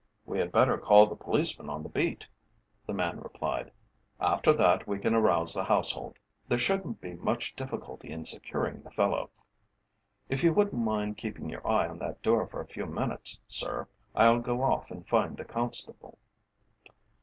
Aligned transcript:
"We 0.25 0.39
had 0.39 0.51
better 0.51 0.79
call 0.79 1.05
the 1.05 1.15
policeman 1.15 1.69
on 1.69 1.83
the 1.83 1.87
beat," 1.89 2.25
the 2.87 2.93
man 2.95 3.19
replied; 3.19 3.71
"after 4.19 4.51
that 4.51 4.87
we 4.87 4.97
can 4.97 5.13
arouse 5.13 5.53
the 5.53 5.63
household. 5.65 6.17
There 6.47 6.57
shouldn't 6.57 6.99
be 7.01 7.13
much 7.13 7.55
difficulty 7.55 8.09
in 8.09 8.25
securing 8.25 8.81
the 8.81 8.89
fellow. 8.89 9.29
If 10.27 10.43
you 10.43 10.53
wouldn't 10.53 10.83
mind 10.83 11.17
keeping 11.17 11.49
your 11.51 11.67
eye 11.67 11.87
on 11.87 11.99
that 11.99 12.23
door 12.23 12.47
for 12.47 12.61
a 12.61 12.67
few 12.67 12.87
minutes, 12.87 13.39
sir, 13.47 13.87
I'll 14.15 14.39
go 14.39 14.63
off 14.63 14.89
and 14.89 15.07
find 15.07 15.37
the 15.37 15.45
constable." 15.45 16.17